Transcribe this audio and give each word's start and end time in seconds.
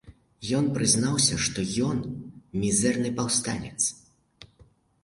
Ён 0.59 0.69
прызнаўся, 0.77 1.35
што 1.45 1.67
ён 1.89 1.97
мізэрны 2.65 3.09
паўстанец. 3.21 3.81